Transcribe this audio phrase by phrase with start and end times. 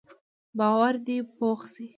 [0.57, 1.85] باور دې پوخ شي.